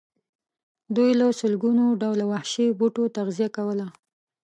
دوی 0.95 1.11
له 1.19 1.25
لسګونو 1.31 1.85
ډوله 2.01 2.25
وحشي 2.31 2.67
بوټو 2.79 3.03
تغذیه 3.17 3.47
کوله. 3.57 3.87